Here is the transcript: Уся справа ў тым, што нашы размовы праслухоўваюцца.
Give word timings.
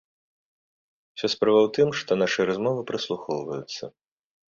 Уся 1.19 1.27
справа 1.33 1.59
ў 1.63 1.69
тым, 1.77 1.87
што 1.99 2.11
нашы 2.21 2.41
размовы 2.51 2.81
праслухоўваюцца. 2.93 3.83